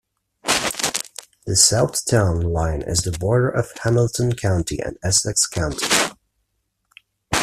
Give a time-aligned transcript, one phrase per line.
[1.45, 5.85] The south town line is the border of Hamilton County and Essex County.